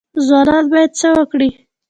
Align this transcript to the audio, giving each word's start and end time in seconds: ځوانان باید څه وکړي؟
ځوانان 0.25 0.63
باید 0.71 0.91
څه 0.99 1.07
وکړي؟ 1.17 1.49